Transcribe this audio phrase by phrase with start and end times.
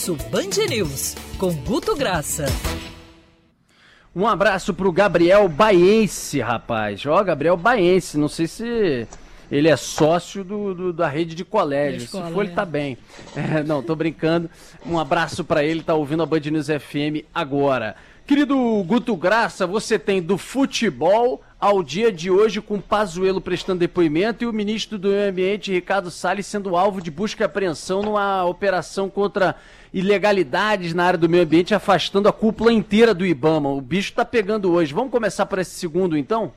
[0.00, 2.46] Almoço Band News, com Guto Graça.
[4.16, 7.04] Um abraço pro Gabriel Baense, rapaz.
[7.04, 9.06] Ó, Gabriel Baense, não sei se
[9.52, 12.04] ele é sócio do, do da rede de colégio.
[12.04, 12.96] Escola, se for, ele tá bem.
[13.36, 14.48] É, não, tô brincando.
[14.86, 17.94] Um abraço para ele, tá ouvindo a Band News FM agora.
[18.26, 18.56] Querido
[18.86, 24.46] Guto Graça, você tem do futebol ao dia de hoje com Pazuello prestando depoimento e
[24.46, 29.10] o ministro do Meio Ambiente, Ricardo Salles, sendo alvo de busca e apreensão numa operação
[29.10, 29.54] contra
[29.92, 33.68] ilegalidades na área do meio ambiente, afastando a cúpula inteira do Ibama.
[33.68, 34.94] O bicho está pegando hoje.
[34.94, 36.52] Vamos começar por esse segundo, então?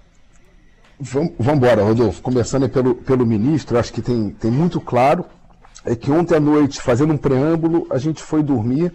[1.00, 2.22] Vamos embora, Rodolfo.
[2.22, 5.26] Começando pelo, pelo ministro, acho que tem, tem muito claro
[5.86, 8.94] é que ontem à noite, fazendo um preâmbulo, a gente foi dormir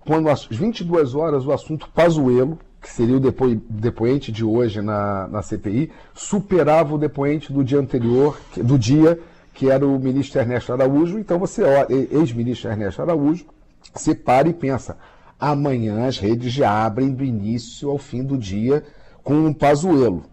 [0.00, 5.28] quando às 22 horas o assunto Pazuello, que seria o depo, depoente de hoje na,
[5.28, 9.18] na CPI, superava o depoente do dia anterior, do dia
[9.52, 11.18] que era o ministro Ernesto Araújo.
[11.18, 11.62] Então você,
[12.10, 13.44] ex-ministro Ernesto Araújo,
[13.92, 14.96] você para e pensa,
[15.38, 18.82] amanhã as redes já abrem do início ao fim do dia
[19.22, 20.24] com um Pazuello.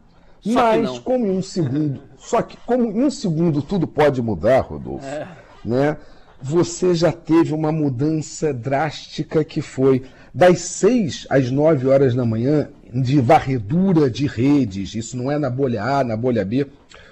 [0.45, 5.06] Mas como em um segundo, só que como em um segundo tudo pode mudar, Rodolfo,
[5.06, 5.28] é.
[5.66, 5.98] né?
[6.39, 10.04] Você já teve uma mudança drástica que foi
[10.38, 14.93] das 6 às 9 horas da manhã de varredura de redes.
[14.93, 16.67] Isso não é na bolha A, na bolha B.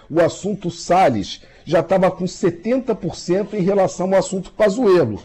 [0.07, 5.19] O assunto Salles já estava com 70% em relação ao assunto Pazuello.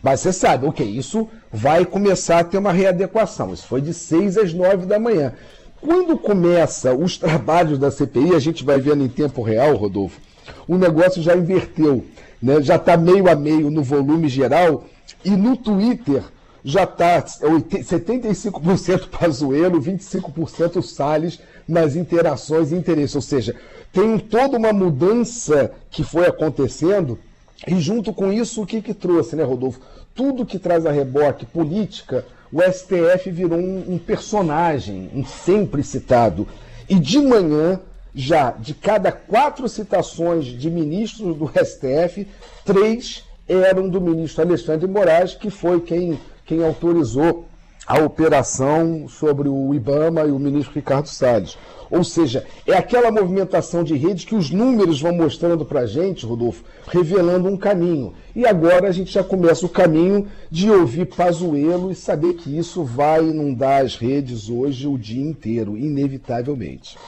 [0.00, 3.52] Mas você sabe, ok, isso vai começar a ter uma readequação.
[3.52, 5.32] Isso foi de 6 às 9 da manhã.
[5.80, 10.20] Quando começa os trabalhos da CPI, a gente vai vendo em tempo real, Rodolfo,
[10.68, 12.04] o negócio já inverteu,
[12.40, 12.62] né?
[12.62, 14.84] já está meio a meio no volume geral,
[15.24, 16.22] e no Twitter
[16.64, 23.14] já está 75% Pazuello, 25% Salles nas interações e interesses.
[23.14, 23.54] Ou seja,
[23.92, 27.18] tem toda uma mudança que foi acontecendo,
[27.66, 29.80] e junto com isso, o que, que trouxe, né, Rodolfo?
[30.14, 36.48] Tudo que traz a reboque política o STF virou um, um personagem, um sempre citado.
[36.88, 37.80] E de manhã,
[38.12, 42.26] já de cada quatro citações de ministros do STF,
[42.64, 46.18] três eram do ministro Alexandre Moraes, que foi quem,
[46.50, 47.46] quem autorizou
[47.86, 51.56] a operação sobre o IBAMA e o ministro Ricardo Salles.
[51.88, 56.26] Ou seja, é aquela movimentação de rede que os números vão mostrando para a gente,
[56.26, 58.14] Rodolfo, revelando um caminho.
[58.34, 62.82] E agora a gente já começa o caminho de ouvir Pazuello e saber que isso
[62.82, 66.98] vai inundar as redes hoje o dia inteiro, inevitavelmente.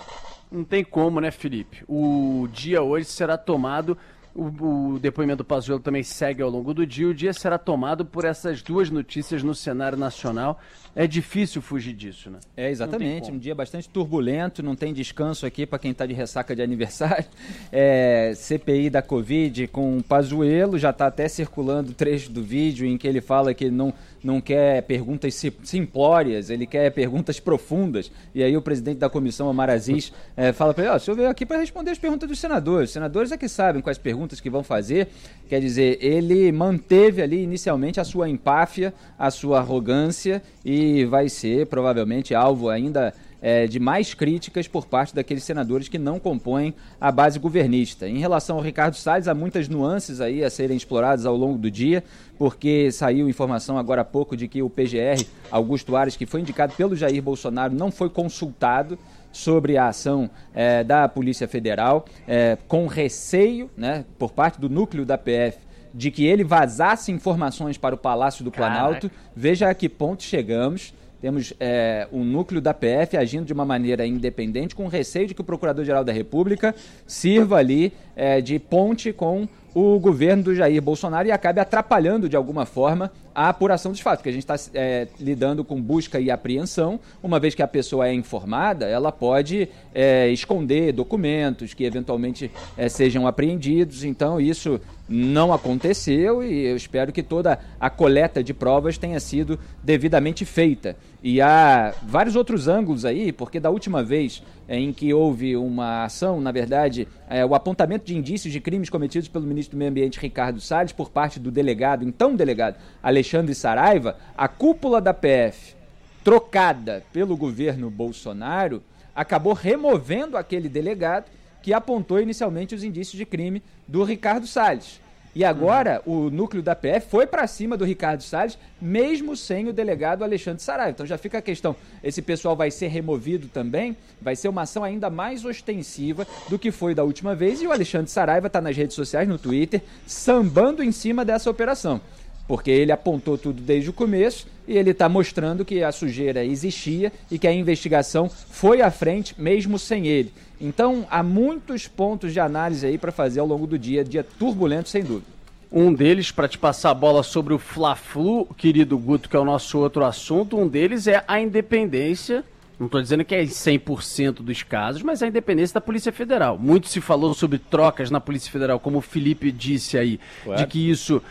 [0.52, 1.82] Não tem como, né, Felipe?
[1.88, 3.98] O dia hoje será tomado
[4.34, 7.09] o, o, depoimento do Pazuello também segue ao longo do dia.
[7.09, 10.59] O dia será tomado por essas duas notícias no cenário nacional.
[10.94, 12.38] É difícil fugir disso, né?
[12.56, 13.31] É, exatamente.
[13.31, 17.25] Um dia bastante turbulento, não tem descanso aqui para quem está de ressaca de aniversário.
[17.75, 22.99] É, CPI da Covid com o Pazuello, já está até circulando trecho do vídeo em
[22.99, 28.10] que ele fala que não não quer perguntas simplórias, ele quer perguntas profundas.
[28.34, 31.00] E aí o presidente da comissão, Amar Aziz, é, fala para ele, ó, oh, o
[31.00, 32.91] senhor veio aqui para responder as perguntas dos senadores.
[32.91, 35.09] Os senadores é que sabem quais perguntas que vão fazer.
[35.49, 41.66] Quer dizer, ele manteve ali inicialmente a sua empáfia, a sua arrogância e vai ser
[41.66, 47.10] provavelmente alvo ainda é, de mais críticas por parte daqueles senadores que não compõem a
[47.10, 48.08] base governista.
[48.08, 51.70] Em relação ao Ricardo Salles, há muitas nuances aí a serem exploradas ao longo do
[51.70, 52.04] dia,
[52.38, 56.72] porque saiu informação agora há pouco de que o PGR, Augusto Ares, que foi indicado
[56.75, 58.97] pelo Jair Bolsonaro, não foi consultado
[59.32, 65.04] sobre a ação é, da Polícia Federal, é, com receio né, por parte do núcleo
[65.04, 65.58] da PF
[65.94, 69.10] de que ele vazasse informações para o Palácio do Planalto.
[69.10, 69.31] Caraca.
[69.36, 70.94] Veja a que ponto chegamos.
[71.22, 75.41] Temos é, um núcleo da PF agindo de uma maneira independente, com receio de que
[75.41, 76.75] o Procurador-Geral da República
[77.06, 82.37] sirva ali é, de ponte com o governo do Jair Bolsonaro e acabe atrapalhando de
[82.37, 86.31] alguma forma a apuração dos fatos, porque a gente está é, lidando com busca e
[86.31, 87.00] apreensão.
[87.22, 92.88] Uma vez que a pessoa é informada, ela pode é, esconder documentos que eventualmente é,
[92.91, 94.05] sejam apreendidos.
[94.05, 94.78] Então, isso
[95.09, 100.96] não aconteceu e eu espero que toda a coleta de provas tenha sido devidamente feita.
[101.22, 106.40] E há vários outros ângulos aí, porque da última vez em que houve uma ação,
[106.40, 110.19] na verdade, é, o apontamento de indícios de crimes cometidos pelo ministro do Meio Ambiente
[110.19, 115.76] Ricardo Salles por parte do delegado, então delegado Alexandre Saraiva, a cúpula da PF,
[116.24, 118.82] trocada pelo governo Bolsonaro,
[119.14, 121.26] acabou removendo aquele delegado
[121.62, 125.01] que apontou inicialmente os indícios de crime do Ricardo Salles.
[125.34, 126.26] E agora uhum.
[126.26, 130.62] o núcleo da PF foi para cima do Ricardo Salles, mesmo sem o delegado Alexandre
[130.62, 130.90] Saraiva.
[130.90, 133.96] Então já fica a questão: esse pessoal vai ser removido também?
[134.20, 137.62] Vai ser uma ação ainda mais ostensiva do que foi da última vez.
[137.62, 142.00] E o Alexandre Saraiva está nas redes sociais, no Twitter, sambando em cima dessa operação.
[142.47, 147.12] Porque ele apontou tudo desde o começo e ele está mostrando que a sujeira existia
[147.31, 150.33] e que a investigação foi à frente mesmo sem ele.
[150.61, 154.89] Então há muitos pontos de análise aí para fazer ao longo do dia, dia turbulento
[154.89, 155.33] sem dúvida.
[155.75, 159.44] Um deles, para te passar a bola sobre o Fla-Flu, querido Guto, que é o
[159.44, 162.44] nosso outro assunto, um deles é a independência
[162.83, 166.59] não estou dizendo que é em 100% dos casos, mas a independência da Polícia Federal.
[166.59, 170.56] Muito se falou sobre trocas na Polícia Federal, como o Felipe disse aí, Ué?
[170.56, 171.23] de que isso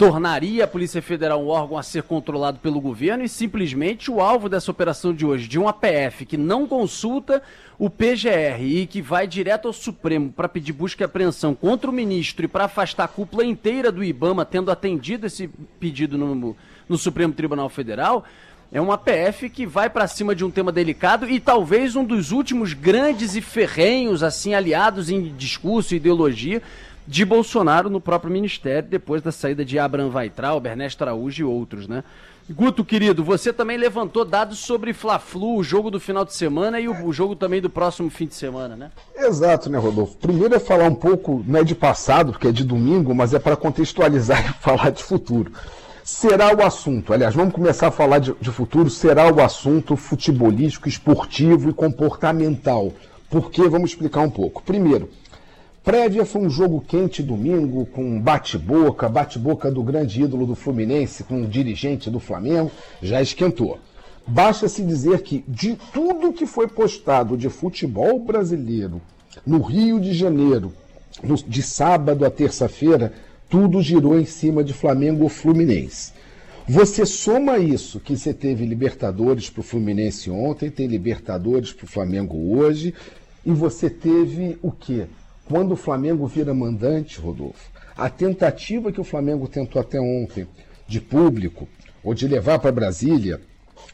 [0.00, 4.48] tornaria a Polícia Federal um órgão a ser controlado pelo governo e simplesmente o alvo
[4.48, 7.42] dessa operação de hoje, de uma PF que não consulta
[7.78, 11.92] o PGR e que vai direto ao Supremo para pedir busca e apreensão contra o
[11.92, 15.48] ministro e para afastar a cúpula inteira do IBAMA, tendo atendido esse
[15.78, 16.56] pedido no,
[16.88, 18.24] no Supremo Tribunal Federal,
[18.72, 22.30] é uma PF que vai para cima de um tema delicado e talvez um dos
[22.30, 26.62] últimos grandes e ferrenhos, assim, aliados em discurso e ideologia
[27.10, 31.88] de Bolsonaro no próprio ministério, depois da saída de Abraham Weitraub, Ernesto Araújo e outros,
[31.88, 32.04] né?
[32.48, 36.86] Guto, querido, você também levantou dados sobre Fla-Flu, o jogo do final de semana e
[36.86, 38.92] o, o, jogo também do próximo fim de semana, né?
[39.16, 40.16] Exato, né, Rodolfo?
[40.18, 43.40] Primeiro é falar um pouco, não é de passado, porque é de domingo, mas é
[43.40, 45.50] para contextualizar e falar de futuro.
[46.04, 50.88] Será o assunto, aliás, vamos começar a falar de, de futuro, será o assunto futebolístico,
[50.88, 52.92] esportivo e comportamental.
[53.28, 53.68] Por quê?
[53.68, 54.62] Vamos explicar um pouco.
[54.62, 55.08] Primeiro,
[55.82, 61.40] Prévia foi um jogo quente domingo, com bate-boca, bate-boca do grande ídolo do Fluminense, com
[61.40, 63.78] o dirigente do Flamengo, já esquentou.
[64.26, 69.00] Basta se dizer que de tudo que foi postado de futebol brasileiro
[69.46, 70.70] no Rio de Janeiro,
[71.22, 73.14] no, de sábado a terça-feira,
[73.48, 76.12] tudo girou em cima de Flamengo ou Fluminense.
[76.68, 81.88] Você soma isso, que você teve Libertadores para o Fluminense ontem, tem Libertadores para o
[81.88, 82.94] Flamengo hoje,
[83.44, 85.06] e você teve o quê?
[85.50, 90.46] Quando o Flamengo vira mandante, Rodolfo, a tentativa que o Flamengo tentou até ontem
[90.86, 91.68] de público,
[92.04, 93.40] ou de levar para Brasília,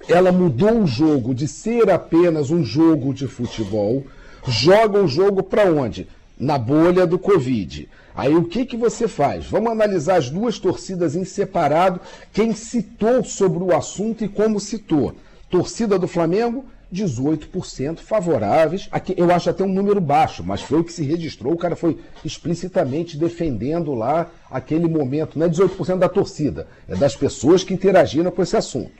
[0.07, 4.05] ela mudou o jogo de ser apenas um jogo de futebol,
[4.47, 6.07] joga o jogo para onde?
[6.39, 7.89] Na bolha do Covid.
[8.15, 9.47] Aí o que, que você faz?
[9.47, 12.01] Vamos analisar as duas torcidas em separado,
[12.35, 15.15] quem citou sobre o assunto e como citou.
[15.49, 18.89] Torcida do Flamengo, 18% favoráveis.
[18.91, 21.53] Aqui, eu acho até um número baixo, mas foi o que se registrou.
[21.53, 25.39] O cara foi explicitamente defendendo lá aquele momento.
[25.39, 28.93] Não é 18% da torcida, é das pessoas que interagiram com esse assunto.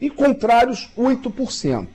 [0.00, 1.86] E contrários, 8%.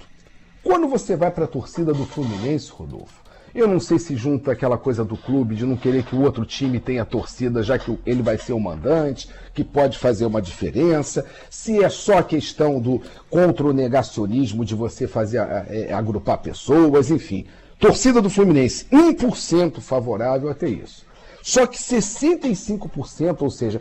[0.63, 3.24] Quando você vai para a torcida do Fluminense, Rodolfo,
[3.55, 6.45] eu não sei se junta aquela coisa do clube de não querer que o outro
[6.45, 11.25] time tenha torcida, já que ele vai ser o mandante, que pode fazer uma diferença,
[11.49, 17.45] se é só questão do contra o negacionismo de você fazer é, agrupar pessoas, enfim.
[17.79, 21.05] Torcida do Fluminense, 1% favorável até isso.
[21.47, 23.79] Só que 65%, ou seja,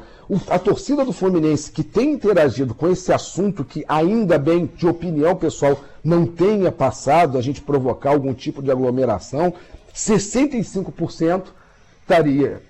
[0.51, 5.35] a torcida do Fluminense que tem interagido com esse assunto que ainda bem, de opinião
[5.35, 9.55] pessoal, não tenha passado a gente provocar algum tipo de aglomeração,
[9.95, 11.45] 65%
[12.05, 12.61] estaria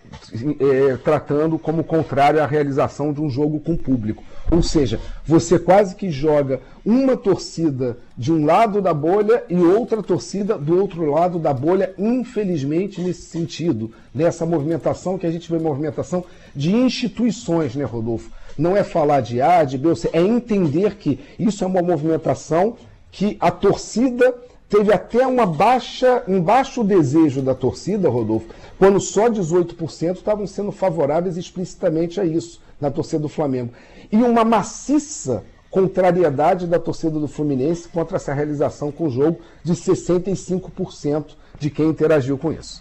[0.61, 4.23] é, tratando como contrário à realização de um jogo com público.
[4.51, 10.03] Ou seja, você quase que joga uma torcida de um lado da bolha e outra
[10.03, 15.59] torcida do outro lado da bolha, infelizmente, nesse sentido, nessa movimentação que a gente vê
[15.59, 18.31] movimentação de instituições, né, Rodolfo?
[18.57, 22.77] Não é falar de A, de B, é entender que isso é uma movimentação
[23.11, 24.33] que a torcida
[24.69, 30.73] teve até uma baixa, um baixo desejo da torcida, Rodolfo, quando só 18% estavam sendo
[30.73, 33.73] favoráveis explicitamente a isso na torcida do Flamengo.
[34.11, 39.73] E uma maciça contrariedade da torcida do Fluminense contra essa realização com o jogo de
[39.73, 42.81] 65% de quem interagiu com isso.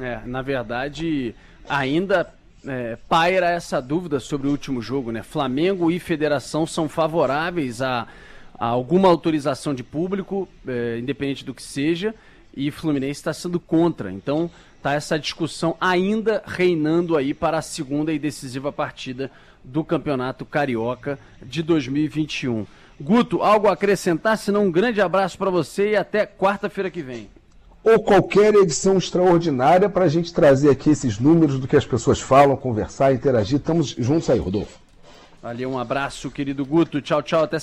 [0.00, 1.34] É, na verdade,
[1.68, 2.28] ainda
[2.66, 5.22] é, paira essa dúvida sobre o último jogo, né?
[5.22, 8.08] Flamengo e Federação são favoráveis a,
[8.64, 12.14] alguma autorização de público, é, independente do que seja,
[12.56, 14.10] e Fluminense está sendo contra.
[14.10, 14.50] Então,
[14.82, 19.30] tá essa discussão ainda reinando aí para a segunda e decisiva partida
[19.62, 22.66] do Campeonato Carioca de 2021.
[22.98, 24.38] Guto, algo a acrescentar?
[24.38, 27.28] Se não, um grande abraço para você e até quarta-feira que vem.
[27.84, 32.20] Ou qualquer edição extraordinária para a gente trazer aqui esses números do que as pessoas
[32.20, 33.58] falam, conversar, interagir.
[33.58, 34.78] Estamos juntos aí, Rodolfo.
[35.40, 37.00] Valeu, um abraço, querido Guto.
[37.00, 37.54] Tchau, tchau, até